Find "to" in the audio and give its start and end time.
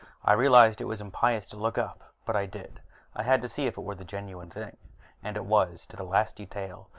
1.49-1.57, 3.43-3.47, 5.85-5.95